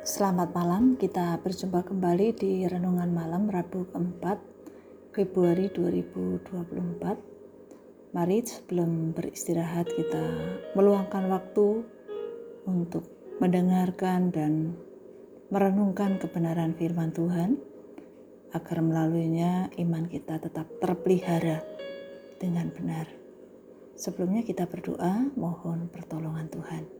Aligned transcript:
Selamat 0.00 0.56
malam, 0.56 0.96
kita 0.96 1.36
berjumpa 1.44 1.84
kembali 1.84 2.32
di 2.32 2.64
Renungan 2.64 3.12
Malam 3.12 3.52
Rabu 3.52 3.84
keempat 3.92 4.40
Februari 5.12 5.68
2024 5.68 8.16
Mari 8.16 8.40
sebelum 8.40 9.12
beristirahat 9.12 9.92
kita 9.92 10.24
meluangkan 10.72 11.28
waktu 11.28 11.84
untuk 12.64 13.04
mendengarkan 13.44 14.32
dan 14.32 14.72
merenungkan 15.52 16.16
kebenaran 16.16 16.72
firman 16.80 17.12
Tuhan 17.12 17.60
agar 18.56 18.80
melaluinya 18.80 19.68
iman 19.84 20.08
kita 20.08 20.40
tetap 20.40 20.64
terpelihara 20.80 21.60
dengan 22.40 22.72
benar. 22.72 23.04
Sebelumnya 24.00 24.48
kita 24.48 24.64
berdoa 24.64 25.28
mohon 25.36 25.92
pertolongan 25.92 26.48
Tuhan. 26.48 26.99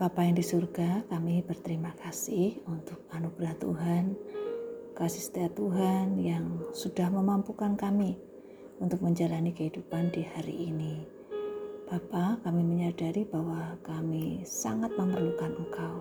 Bapa 0.00 0.24
yang 0.24 0.32
di 0.32 0.40
surga, 0.40 1.12
kami 1.12 1.44
berterima 1.44 1.92
kasih 1.92 2.56
untuk 2.64 3.04
anugerah 3.12 3.52
Tuhan, 3.60 4.16
kasih 4.96 5.20
setia 5.20 5.52
Tuhan 5.52 6.16
yang 6.16 6.72
sudah 6.72 7.12
memampukan 7.12 7.76
kami 7.76 8.16
untuk 8.80 9.04
menjalani 9.04 9.52
kehidupan 9.52 10.08
di 10.08 10.24
hari 10.24 10.72
ini. 10.72 11.04
Bapa, 11.84 12.40
kami 12.40 12.64
menyadari 12.64 13.28
bahwa 13.28 13.76
kami 13.84 14.40
sangat 14.48 14.88
memerlukan 14.96 15.52
Engkau 15.68 16.00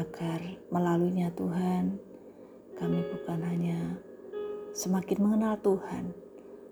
agar 0.00 0.40
melaluinya 0.72 1.28
Tuhan, 1.36 2.00
kami 2.80 3.04
bukan 3.04 3.40
hanya 3.52 4.00
semakin 4.72 5.28
mengenal 5.28 5.60
Tuhan, 5.60 6.08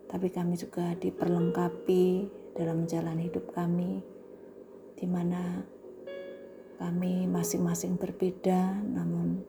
tapi 0.08 0.32
kami 0.32 0.56
juga 0.56 0.96
diperlengkapi 0.96 2.04
dalam 2.56 2.88
menjalani 2.88 3.28
hidup 3.28 3.52
kami, 3.52 4.00
di 4.96 5.04
mana 5.04 5.75
kami 6.76 7.24
masing-masing 7.24 7.96
berbeda, 7.96 8.76
namun 8.84 9.40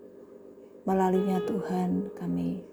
melaluinya 0.87 1.43
Tuhan 1.43 2.15
kami 2.15 2.63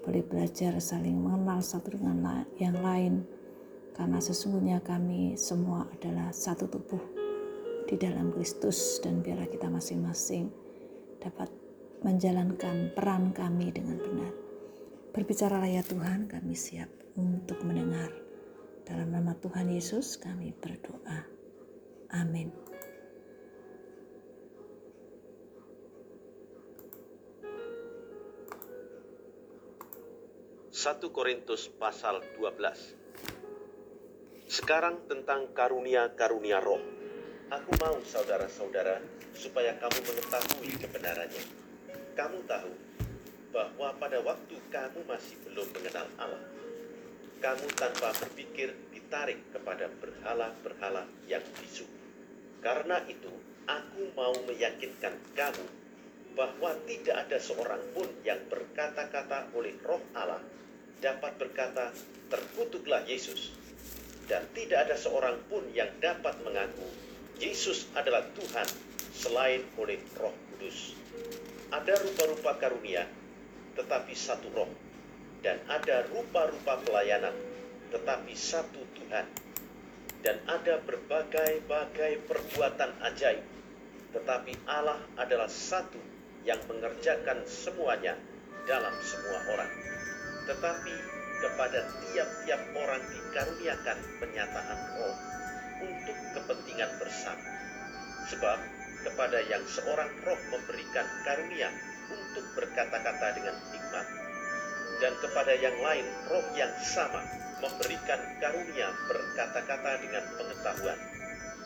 boleh 0.00 0.24
belajar 0.24 0.80
saling 0.80 1.20
mengenal 1.20 1.60
satu 1.60 1.92
dengan 1.92 2.48
yang 2.56 2.80
lain 2.80 3.28
karena 3.92 4.16
sesungguhnya 4.16 4.80
kami 4.80 5.36
semua 5.36 5.84
adalah 5.92 6.32
satu 6.32 6.64
tubuh 6.72 7.04
di 7.84 8.00
dalam 8.00 8.32
Kristus 8.32 8.96
dan 9.04 9.20
biarlah 9.20 9.50
kita 9.52 9.68
masing-masing 9.68 10.48
dapat 11.20 11.52
menjalankan 12.00 12.96
peran 12.96 13.36
kami 13.36 13.68
dengan 13.68 14.00
benar. 14.00 14.32
Berbicara 15.12 15.68
ya 15.68 15.84
Tuhan, 15.84 16.30
kami 16.30 16.56
siap 16.56 16.88
untuk 17.18 17.60
mendengar. 17.66 18.08
Dalam 18.88 19.12
nama 19.12 19.36
Tuhan 19.36 19.68
Yesus 19.68 20.16
kami 20.16 20.56
berdoa. 20.56 21.28
Amin. 22.16 22.69
1 30.80 30.96
Korintus 31.12 31.68
pasal 31.76 32.24
12. 32.40 34.48
Sekarang 34.48 35.04
tentang 35.04 35.52
karunia-karunia 35.52 36.56
roh. 36.56 36.80
Aku 37.52 37.68
mau 37.76 38.00
saudara-saudara 38.00 39.04
supaya 39.36 39.76
kamu 39.76 40.00
mengetahui 40.00 40.72
kebenarannya. 40.80 41.44
Kamu 42.16 42.48
tahu 42.48 42.72
bahwa 43.52 43.92
pada 44.00 44.24
waktu 44.24 44.56
kamu 44.72 45.04
masih 45.04 45.36
belum 45.44 45.68
mengenal 45.68 46.08
Allah, 46.16 46.48
kamu 47.44 47.68
tanpa 47.76 48.16
berpikir 48.16 48.72
ditarik 48.96 49.36
kepada 49.52 49.92
berhala-berhala 50.00 51.04
yang 51.28 51.44
bisu. 51.60 51.84
Karena 52.64 53.04
itu, 53.04 53.28
aku 53.68 54.16
mau 54.16 54.32
meyakinkan 54.48 55.12
kamu 55.36 55.66
bahwa 56.32 56.72
tidak 56.88 57.28
ada 57.28 57.36
seorang 57.36 57.84
pun 57.92 58.08
yang 58.24 58.40
berkata-kata 58.48 59.52
oleh 59.52 59.76
roh 59.84 60.00
Allah 60.16 60.40
dapat 61.00 61.40
berkata, 61.40 61.90
terkutuklah 62.28 63.02
Yesus. 63.08 63.56
Dan 64.28 64.46
tidak 64.54 64.86
ada 64.86 64.94
seorang 64.94 65.42
pun 65.50 65.66
yang 65.74 65.90
dapat 65.98 66.38
mengaku, 66.46 66.86
Yesus 67.42 67.90
adalah 67.98 68.22
Tuhan 68.36 68.68
selain 69.10 69.64
oleh 69.74 69.98
roh 70.20 70.30
kudus. 70.54 70.94
Ada 71.74 71.98
rupa-rupa 71.98 72.54
karunia, 72.60 73.08
tetapi 73.74 74.14
satu 74.14 74.46
roh. 74.54 74.70
Dan 75.40 75.58
ada 75.66 76.06
rupa-rupa 76.12 76.78
pelayanan, 76.84 77.34
tetapi 77.90 78.36
satu 78.36 78.78
Tuhan. 78.94 79.26
Dan 80.20 80.36
ada 80.46 80.78
berbagai-bagai 80.84 82.28
perbuatan 82.28 82.92
ajaib, 83.08 83.42
tetapi 84.12 84.52
Allah 84.68 85.00
adalah 85.16 85.48
satu 85.48 85.98
yang 86.44 86.60
mengerjakan 86.68 87.48
semuanya 87.48 88.20
dalam 88.68 88.92
semua 89.00 89.40
orang 89.48 89.99
tetapi 90.50 90.94
kepada 91.38 91.86
tiap-tiap 92.02 92.60
orang 92.74 92.98
dikaruniakan 93.06 93.98
penyataan 94.18 94.78
roh 94.98 95.16
untuk 95.78 96.18
kepentingan 96.34 96.90
bersama. 96.98 97.46
Sebab 98.28 98.58
kepada 99.06 99.38
yang 99.46 99.62
seorang 99.64 100.10
roh 100.26 100.40
memberikan 100.50 101.06
karunia 101.22 101.70
untuk 102.10 102.44
berkata-kata 102.58 103.26
dengan 103.38 103.56
hikmat, 103.70 104.06
dan 104.98 105.12
kepada 105.22 105.54
yang 105.54 105.76
lain 105.78 106.06
roh 106.28 106.46
yang 106.58 106.74
sama 106.82 107.22
memberikan 107.62 108.20
karunia 108.42 108.90
berkata-kata 109.06 110.02
dengan 110.02 110.24
pengetahuan. 110.34 110.98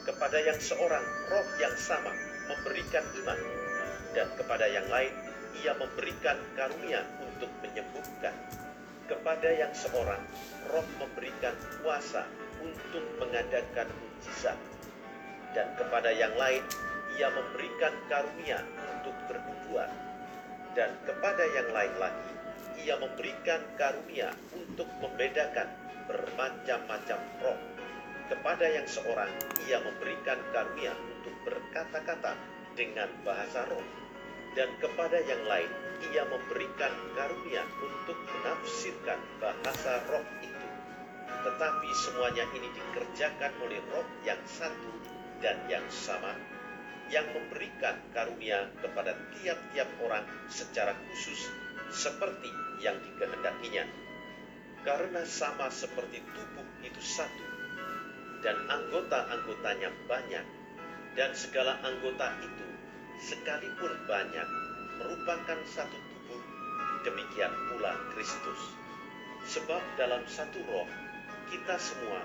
Kepada 0.04 0.36
yang 0.44 0.60
seorang 0.60 1.04
roh 1.32 1.48
yang 1.56 1.72
sama 1.80 2.12
memberikan 2.52 3.02
iman, 3.24 3.40
dan 4.12 4.28
kepada 4.36 4.68
yang 4.68 4.84
lain 4.92 5.10
ia 5.64 5.72
memberikan 5.74 6.36
karunia 6.54 7.00
untuk 7.24 7.48
menyembuhkan 7.64 8.36
kepada 9.06 9.48
yang 9.53 9.72
seorang. 9.76 10.20
Roh 10.72 10.87
memberikan 10.97 11.54
kuasa 11.81 12.25
untuk 12.60 13.04
mengadakan 13.20 13.88
mujizat. 13.88 14.56
Dan 15.54 15.70
kepada 15.78 16.10
yang 16.10 16.34
lain 16.34 16.65
ia 17.14 17.31
memberikan 17.31 17.94
karunia 18.10 18.59
untuk 18.98 19.14
bernubuat 19.31 19.87
dan 20.75 20.91
kepada 21.06 21.47
yang 21.54 21.70
lain 21.70 21.94
lagi 22.03 22.32
ia 22.82 22.98
memberikan 22.98 23.62
karunia 23.78 24.34
untuk 24.50 24.91
membedakan 24.98 25.70
bermacam-macam 26.10 27.19
roh. 27.41 27.60
Kepada 28.26 28.66
yang 28.66 28.84
seorang 28.91 29.31
ia 29.70 29.78
memberikan 29.78 30.37
karunia 30.50 30.93
untuk 30.93 31.34
berkata-kata 31.47 32.34
dengan 32.75 33.09
bahasa 33.22 33.62
roh 33.70 34.03
dan 34.54 34.70
kepada 34.78 35.19
yang 35.26 35.42
lain 35.50 35.70
ia 36.15 36.22
memberikan 36.31 36.94
karunia 37.19 37.62
untuk 37.82 38.19
menafsirkan 38.22 39.19
bahasa 39.42 40.03
roh 40.10 40.26
itu. 40.42 40.69
Tetapi 41.26 41.88
semuanya 41.92 42.47
ini 42.54 42.70
dikerjakan 42.70 43.53
oleh 43.62 43.82
roh 43.91 44.06
yang 44.22 44.38
satu 44.47 44.91
dan 45.43 45.59
yang 45.66 45.84
sama, 45.91 46.38
yang 47.10 47.26
memberikan 47.34 47.98
karunia 48.14 48.70
kepada 48.81 49.19
tiap-tiap 49.38 49.91
orang 50.00 50.25
secara 50.48 50.94
khusus 51.10 51.50
seperti 51.91 52.48
yang 52.81 52.97
dikehendakinya. 53.03 53.84
Karena 54.84 55.25
sama 55.25 55.72
seperti 55.72 56.20
tubuh 56.37 56.69
itu 56.84 57.00
satu, 57.00 57.44
dan 58.44 58.56
anggota-anggotanya 58.69 59.88
banyak, 60.04 60.44
dan 61.16 61.31
segala 61.32 61.81
anggota 61.81 62.37
itu 62.44 62.73
sekalipun 63.22 63.92
banyak 64.10 64.48
merupakan 64.98 65.58
satu 65.66 65.98
tubuh, 66.10 66.42
demikian 67.06 67.52
pula 67.70 67.94
Kristus. 68.14 68.60
Sebab 69.44 69.82
dalam 70.00 70.25
satu 70.25 70.56
roh, 70.66 70.88
kita 71.52 71.76
semua, 71.76 72.25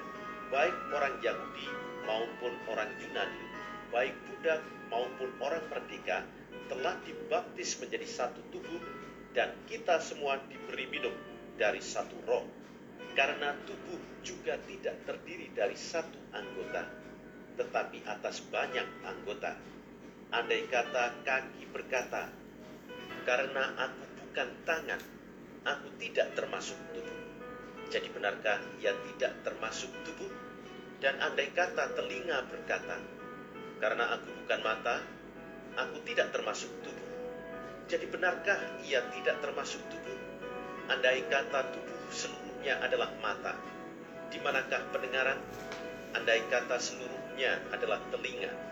baik 0.50 0.73
orang 0.95 1.19
Yahudi 1.19 1.67
maupun 2.07 2.53
orang 2.72 2.89
Yunani, 3.03 3.44
baik 3.91 4.16
budak 4.29 4.63
maupun 4.88 5.29
orang 5.44 5.61
merdeka, 5.67 6.23
telah 6.71 6.95
dibaptis 7.03 7.75
menjadi 7.81 8.07
satu 8.07 8.39
tubuh 8.53 8.81
dan 9.33 9.53
kita 9.68 10.00
semua 10.00 10.39
diberi 10.47 10.88
minum 10.89 11.13
dari 11.59 11.81
satu 11.83 12.15
roh. 12.25 12.45
Karena 13.18 13.51
tubuh 13.68 14.00
juga 14.24 14.56
tidak 14.69 14.95
terdiri 15.03 15.51
dari 15.51 15.75
satu 15.75 16.18
anggota, 16.31 16.88
tetapi 17.59 18.06
atas 18.07 18.39
banyak 18.47 18.86
anggota 19.03 19.57
Andai 20.29 20.69
kata 20.69 21.25
kaki 21.25 21.73
berkata, 21.73 22.29
karena 23.25 23.65
aku 23.81 24.05
bukan 24.21 24.49
tangan, 24.61 25.01
aku 25.65 25.89
tidak 25.97 26.37
termasuk 26.37 26.77
tubuh. 26.93 27.17
Jadi 27.89 28.13
benarkah 28.13 28.61
ia 28.77 28.93
tidak 28.93 29.41
termasuk 29.41 29.89
tubuh? 30.05 30.29
Dan 31.01 31.17
andai 31.17 31.49
kata 31.49 31.97
telinga 31.97 32.45
berkata, 32.45 33.01
karena 33.81 34.21
aku 34.21 34.29
bukan 34.45 34.61
mata, 34.61 35.01
aku 35.73 35.97
tidak 36.05 36.29
termasuk 36.29 36.69
tubuh. 36.85 37.09
Jadi 37.89 38.05
benarkah 38.05 38.85
ia 38.85 39.01
tidak 39.09 39.41
termasuk 39.41 39.81
tubuh? 39.89 40.19
Andai 40.93 41.25
kata 41.25 41.73
tubuh 41.73 42.05
seluruhnya 42.13 42.77
adalah 42.85 43.09
mata, 43.17 43.57
di 44.29 44.37
manakah 44.45 44.93
pendengaran? 44.93 45.41
Andai 46.13 46.45
kata 46.53 46.77
seluruhnya 46.77 47.65
adalah 47.73 47.97
telinga, 48.13 48.69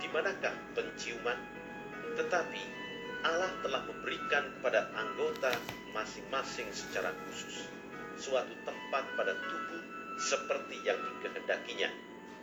Di 0.00 0.06
manakah 0.10 0.54
penciuman? 0.74 1.38
Tetapi 2.14 2.62
Allah 3.24 3.50
telah 3.64 3.82
memberikan 3.88 4.44
kepada 4.58 4.92
anggota 4.94 5.50
masing-masing 5.96 6.68
secara 6.74 7.14
khusus 7.26 7.66
suatu 8.18 8.54
tempat 8.62 9.04
pada 9.18 9.34
tubuh 9.34 9.82
seperti 10.20 10.82
yang 10.86 10.98
dikehendakinya. 10.98 11.90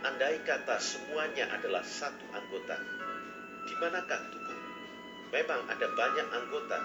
Andai 0.02 0.42
kata 0.42 0.82
semuanya 0.82 1.46
adalah 1.54 1.86
satu 1.86 2.26
anggota, 2.34 2.74
di 3.70 3.74
manakah 3.78 4.22
tubuh? 4.34 4.60
Memang 5.30 5.62
ada 5.70 5.88
banyak 5.94 6.28
anggota, 6.34 6.80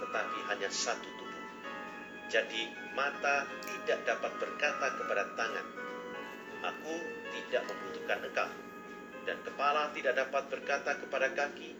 tetapi 0.00 0.38
hanya 0.48 0.68
satu 0.72 1.04
tubuh. 1.04 1.44
Jadi 2.32 2.72
mata 2.96 3.44
tidak 3.68 4.08
dapat 4.08 4.32
berkata 4.40 4.86
kepada 4.96 5.24
tangan, 5.36 5.66
Aku 6.64 6.96
tidak 7.36 7.62
membutuhkan 7.68 8.18
engkau. 8.24 8.50
Dan 9.24 9.36
kepala 9.44 9.63
tidak 9.94 10.18
dapat 10.18 10.44
berkata 10.50 10.98
kepada 11.00 11.32
kaki, 11.32 11.70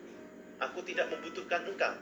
Aku 0.62 0.81
tidak 0.86 1.10
membutuhkan 1.10 1.66
engkau. 1.66 1.98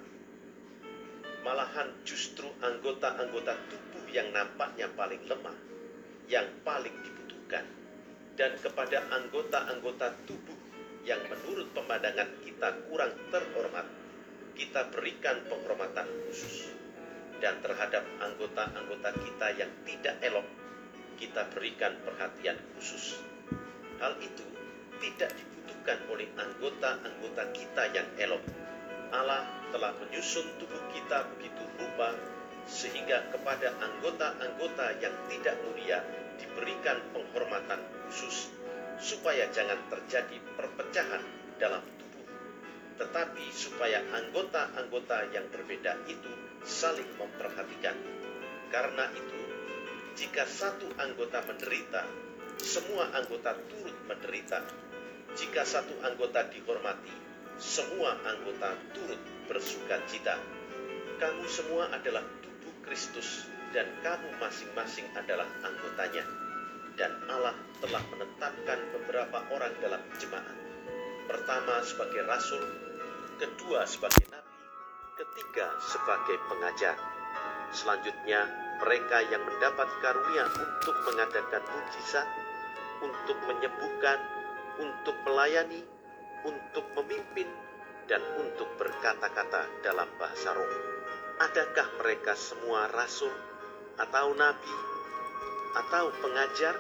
Malahan 1.43 1.91
justru 2.07 2.47
anggota-anggota 2.61 3.57
tubuh 3.67 4.05
yang 4.13 4.31
nampaknya 4.31 4.87
paling 4.93 5.19
lemah, 5.27 5.57
yang 6.29 6.47
paling 6.63 6.93
dibutuhkan. 7.03 7.65
Dan 8.37 8.55
kepada 8.61 9.03
anggota-anggota 9.09 10.15
tubuh 10.29 10.55
yang 11.03 11.19
menurut 11.27 11.73
pemandangan 11.75 12.31
kita 12.45 12.69
kurang 12.87 13.17
terhormat, 13.33 13.89
kita 14.55 14.93
berikan 14.95 15.43
penghormatan 15.49 16.07
khusus. 16.29 16.71
Dan 17.43 17.59
terhadap 17.59 18.07
anggota-anggota 18.23 19.11
kita 19.19 19.47
yang 19.59 19.73
tidak 19.83 20.15
elok, 20.23 20.47
kita 21.19 21.43
berikan 21.51 21.99
perhatian 22.07 22.55
khusus. 22.79 23.19
Hal 23.99 24.15
itu 24.23 24.47
tidak 25.03 25.35
dibutuhkan 25.83 26.15
oleh 26.15 26.31
anggota-anggota 26.39 27.43
kita 27.59 27.83
yang 27.91 28.07
elok. 28.15 28.39
Allah 29.11 29.43
telah 29.75 29.91
menyusun 29.99 30.47
tubuh 30.63 30.79
kita 30.95 31.27
begitu 31.35 31.59
rupa 31.75 32.15
sehingga 32.71 33.27
kepada 33.35 33.75
anggota-anggota 33.83 35.03
yang 35.03 35.11
tidak 35.27 35.59
mulia 35.67 35.99
diberikan 36.39 37.03
penghormatan 37.11 37.83
khusus 38.07 38.55
supaya 39.03 39.51
jangan 39.51 39.75
terjadi 39.91 40.39
perpecahan 40.55 41.23
dalam 41.59 41.83
tubuh. 41.99 42.31
Tetapi 43.03 43.45
supaya 43.51 44.07
anggota-anggota 44.07 45.35
yang 45.35 45.51
berbeda 45.51 45.99
itu 46.07 46.31
saling 46.63 47.11
memperhatikan. 47.19 47.99
Karena 48.71 49.11
itu 49.19 49.41
jika 50.15 50.47
satu 50.47 50.87
anggota 50.95 51.43
menderita 51.43 52.07
semua 52.63 53.11
anggota 53.19 53.59
turut 53.67 53.99
menderita 54.07 54.63
jika 55.39 55.63
satu 55.65 55.95
anggota 56.05 56.49
dihormati 56.53 57.13
semua 57.57 58.17
anggota 58.27 58.75
turut 58.93 59.21
bersuka 59.49 60.01
cita 60.09 60.37
kamu 61.23 61.47
semua 61.47 61.87
adalah 61.95 62.27
tubuh 62.43 62.75
Kristus 62.83 63.47
dan 63.71 63.87
kamu 64.03 64.43
masing-masing 64.43 65.07
adalah 65.15 65.47
anggotanya. 65.63 66.27
Dan 66.99 67.15
Allah 67.31 67.55
telah 67.79 68.03
menetapkan 68.11 68.79
beberapa 68.91 69.39
orang 69.55 69.71
dalam 69.79 70.03
jemaat. 70.19 70.59
Pertama 71.31 71.79
sebagai 71.87 72.27
rasul, 72.29 72.59
kedua 73.39 73.87
sebagai 73.87 74.29
nabi, 74.35 74.51
ketiga 75.17 75.73
sebagai 75.81 76.37
pengajar. 76.51 76.99
Selanjutnya, 77.71 78.45
mereka 78.83 79.25
yang 79.31 79.47
mendapat 79.47 79.89
karunia 80.05 80.45
untuk 80.59 80.97
mengadakan 81.07 81.63
mujizat, 81.71 82.29
untuk 83.01 83.39
menyembuhkan, 83.47 84.19
untuk 84.81 85.17
melayani, 85.27 85.83
untuk 86.47 86.87
memimpin, 86.97 87.49
dan 88.09 88.23
untuk 88.41 88.69
berkata-kata 88.79 89.85
dalam 89.85 90.09
bahasa 90.17 90.53
roh. 90.53 90.73
Adakah 91.43 91.89
mereka 91.99 92.37
semua 92.37 92.87
rasul 92.93 93.33
atau 93.99 94.37
nabi 94.37 94.75
atau 95.77 96.13
pengajar? 96.23 96.77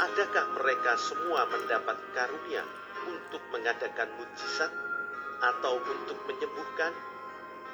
Adakah 0.00 0.56
mereka 0.56 0.96
semua 0.96 1.44
mendapat 1.48 1.96
karunia 2.16 2.64
untuk 3.04 3.42
mengadakan 3.52 4.08
mujizat 4.16 4.72
atau 5.40 5.76
untuk 5.76 6.16
menyembuhkan 6.24 6.92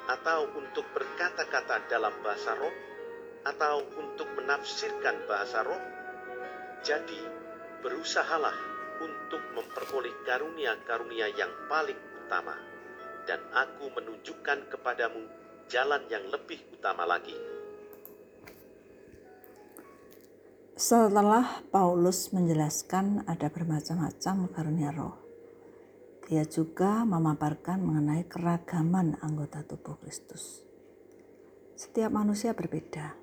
atau 0.07 0.47
untuk 0.55 0.83
berkata-kata 0.91 1.87
dalam 1.87 2.11
bahasa 2.23 2.55
roh 2.55 2.75
atau 3.47 3.83
untuk 3.95 4.27
menafsirkan 4.35 5.23
bahasa 5.23 5.63
roh? 5.63 5.79
Jadi, 6.83 7.19
berusahalah 7.79 8.76
untuk 9.01 9.41
memperoleh 9.53 10.13
karunia-karunia 10.25 11.29
yang 11.35 11.51
paling 11.69 11.97
utama 12.25 12.57
dan 13.27 13.43
aku 13.51 13.91
menunjukkan 13.91 14.71
kepadamu 14.71 15.27
jalan 15.67 16.01
yang 16.07 16.23
lebih 16.31 16.63
utama 16.71 17.03
lagi. 17.03 17.35
Setelah 20.77 21.65
Paulus 21.73 22.29
menjelaskan 22.31 23.25
ada 23.25 23.49
bermacam-macam 23.49 24.35
karunia 24.53 24.93
roh, 24.93 25.17
ia 26.29 26.45
juga 26.45 27.01
memaparkan 27.01 27.81
mengenai 27.81 28.29
keragaman 28.29 29.17
anggota 29.25 29.65
tubuh 29.65 29.97
Kristus. 29.97 30.61
Setiap 31.73 32.13
manusia 32.13 32.53
berbeda, 32.53 33.17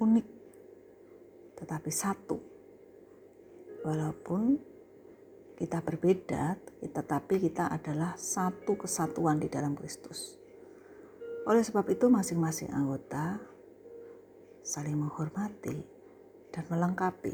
unik, 0.00 0.26
tetapi 1.60 1.90
satu. 1.92 2.49
Walaupun 3.80 4.60
kita 5.60 5.84
berbeda, 5.84 6.56
tetapi 6.80 7.36
kita 7.36 7.68
adalah 7.68 8.16
satu 8.16 8.80
kesatuan 8.80 9.40
di 9.40 9.48
dalam 9.52 9.76
Kristus. 9.76 10.40
Oleh 11.44 11.60
sebab 11.60 11.84
itu, 11.92 12.08
masing-masing 12.08 12.72
anggota 12.72 13.40
saling 14.60 14.96
menghormati 14.96 15.80
dan 16.52 16.64
melengkapi. 16.68 17.32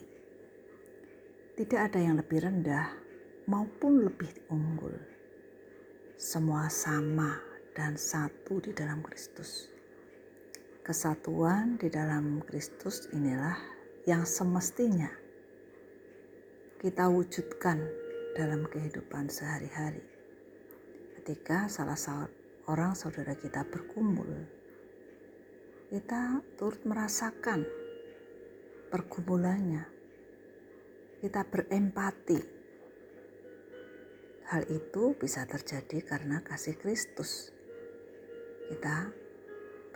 Tidak 1.54 1.80
ada 1.80 1.98
yang 1.98 2.18
lebih 2.18 2.42
rendah 2.42 2.94
maupun 3.50 4.06
lebih 4.06 4.30
unggul. 4.50 4.94
Semua 6.18 6.70
sama 6.70 7.42
dan 7.74 7.98
satu 7.98 8.62
di 8.62 8.70
dalam 8.74 9.02
Kristus. 9.02 9.68
Kesatuan 10.86 11.78
di 11.82 11.90
dalam 11.90 12.42
Kristus 12.46 13.10
inilah 13.10 13.58
yang 14.06 14.22
semestinya 14.22 15.25
kita 16.76 17.08
wujudkan 17.08 17.80
dalam 18.36 18.68
kehidupan 18.68 19.32
sehari-hari. 19.32 20.04
Ketika 21.16 21.72
salah 21.72 21.96
seorang 21.96 22.92
saudara 22.92 23.32
kita 23.32 23.64
berkumpul, 23.64 24.28
kita 25.88 26.44
turut 26.60 26.84
merasakan 26.84 27.64
pergumulannya. 28.92 29.88
Kita 31.16 31.48
berempati. 31.48 32.40
Hal 34.52 34.62
itu 34.68 35.16
bisa 35.16 35.48
terjadi 35.48 36.04
karena 36.04 36.44
kasih 36.44 36.76
Kristus. 36.76 37.56
Kita 38.68 39.10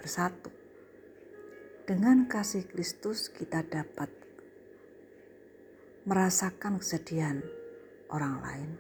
bersatu. 0.01 0.49
Dengan 1.85 2.25
kasih 2.25 2.65
Kristus 2.67 3.29
kita 3.29 3.63
dapat 3.69 4.20
merasakan 6.11 6.83
kesedihan 6.83 7.39
orang 8.11 8.43
lain. 8.43 8.71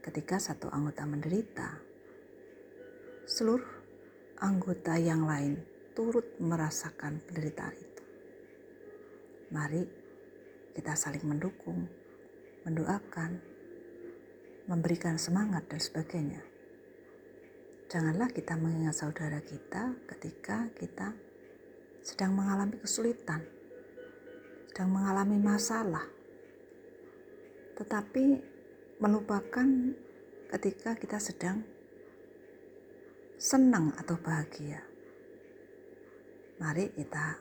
Ketika 0.00 0.40
satu 0.40 0.72
anggota 0.72 1.04
menderita, 1.04 1.68
seluruh 3.28 3.68
anggota 4.40 4.96
yang 4.96 5.28
lain 5.28 5.60
turut 5.92 6.40
merasakan 6.40 7.20
penderitaan 7.28 7.76
itu. 7.76 8.02
Mari 9.52 9.84
kita 10.72 10.96
saling 10.96 11.28
mendukung, 11.28 11.84
mendoakan, 12.64 13.36
memberikan 14.64 15.20
semangat 15.20 15.68
dan 15.68 15.76
sebagainya. 15.76 16.40
Janganlah 17.92 18.32
kita 18.32 18.56
mengingat 18.56 18.96
saudara 18.96 19.44
kita 19.44 19.92
ketika 20.08 20.72
kita 20.72 21.12
sedang 22.00 22.32
mengalami 22.32 22.80
kesulitan, 22.80 23.44
sedang 24.72 24.88
mengalami 24.88 25.36
masalah, 25.36 26.19
tetapi 27.80 28.36
melupakan 29.00 29.64
ketika 30.52 30.92
kita 31.00 31.16
sedang 31.16 31.64
senang 33.40 33.96
atau 33.96 34.20
bahagia. 34.20 34.84
Mari 36.60 36.92
kita 36.92 37.40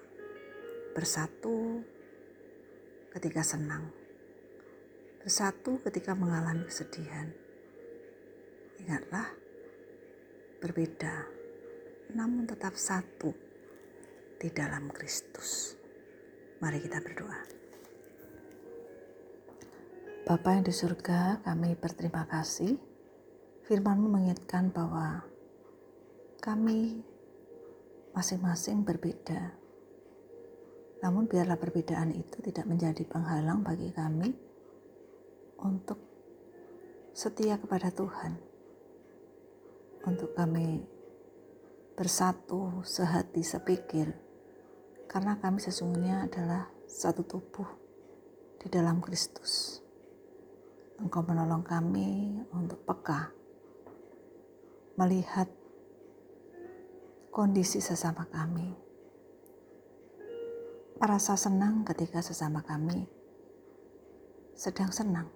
bersatu 0.96 1.84
ketika 3.12 3.43
senang, 3.43 3.91
bersatu 5.19 5.84
ketika 5.84 6.15
mengalami 6.15 6.63
kesedihan. 6.72 7.27
Ingatlah, 8.79 9.27
berbeda, 10.63 11.27
namun 12.15 12.48
tetap 12.48 12.79
satu 12.79 13.36
di 14.39 14.48
dalam 14.55 14.88
Kristus. 14.88 15.75
Mari 16.63 16.79
kita 16.79 17.03
berdoa. 17.03 17.39
Bapa 20.29 20.53
yang 20.53 20.62
di 20.62 20.69
surga, 20.69 21.41
kami 21.41 21.74
berterima 21.74 22.21
kasih. 22.29 22.77
Firman-Mu 23.65 24.13
mengingatkan 24.13 24.69
bahwa 24.69 25.25
kami 26.38 27.01
masing-masing 28.13 28.86
berbeda. 28.86 29.57
Namun 31.01 31.25
biarlah 31.25 31.57
perbedaan 31.57 32.13
itu 32.13 32.45
tidak 32.45 32.69
menjadi 32.69 33.09
penghalang 33.09 33.65
bagi 33.65 33.89
kami 33.89 34.29
untuk 35.65 35.98
setia 37.09 37.57
kepada 37.57 37.89
Tuhan. 37.89 38.38
Untuk 40.05 40.38
kami 40.38 40.86
bersatu, 41.98 42.86
sehati, 42.86 43.41
sepikir. 43.41 44.13
Karena 45.09 45.41
kami 45.41 45.57
sesungguhnya 45.57 46.29
adalah 46.29 46.69
satu 46.86 47.25
tubuh 47.25 47.69
di 48.62 48.69
dalam 48.69 49.01
Kristus. 49.01 49.88
Engkau 51.00 51.24
menolong 51.24 51.63
kami 51.63 52.44
untuk 52.51 52.84
peka, 52.84 53.32
melihat 55.00 55.48
kondisi 57.32 57.79
sesama 57.79 58.27
kami. 58.27 58.75
Merasa 61.00 61.39
senang 61.39 61.88
ketika 61.88 62.20
sesama 62.20 62.60
kami 62.68 63.08
sedang 64.60 64.91
senang. 64.91 65.32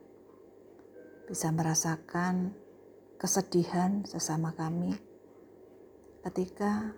Bisa 1.31 1.47
merasakan 1.55 2.51
kesedihan 3.15 4.03
sesama 4.03 4.51
kami 4.51 4.99
ketika 6.27 6.91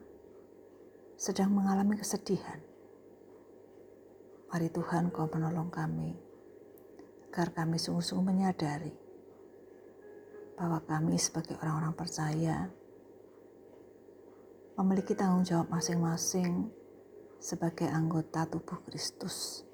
sedang 1.22 1.54
mengalami 1.54 2.02
kesedihan. 2.02 2.58
Mari 4.50 4.74
Tuhan 4.74 5.14
kau 5.14 5.30
menolong 5.30 5.70
kami 5.70 6.25
agar 7.36 7.52
kami 7.52 7.76
sungguh-sungguh 7.76 8.32
menyadari 8.32 8.96
bahwa 10.56 10.80
kami 10.88 11.20
sebagai 11.20 11.60
orang-orang 11.60 11.92
percaya 11.92 12.72
memiliki 14.80 15.20
tanggung 15.20 15.44
jawab 15.44 15.68
masing-masing 15.68 16.72
sebagai 17.36 17.92
anggota 17.92 18.48
tubuh 18.48 18.80
Kristus. 18.88 19.68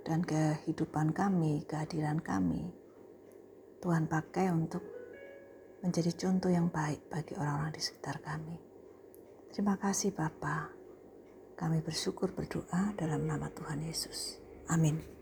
Dan 0.00 0.24
kehidupan 0.24 1.12
kami, 1.12 1.68
kehadiran 1.68 2.24
kami, 2.24 2.72
Tuhan 3.84 4.08
pakai 4.08 4.48
untuk 4.48 4.80
menjadi 5.84 6.08
contoh 6.16 6.48
yang 6.48 6.72
baik 6.72 7.04
bagi 7.12 7.36
orang-orang 7.36 7.76
di 7.76 7.84
sekitar 7.84 8.24
kami. 8.24 8.56
Terima 9.52 9.76
kasih 9.76 10.16
Bapa. 10.16 10.72
Kami 11.52 11.84
bersyukur 11.84 12.32
berdoa 12.32 12.96
dalam 12.96 13.28
nama 13.28 13.52
Tuhan 13.52 13.84
Yesus. 13.84 14.40
Amin. 14.72 15.21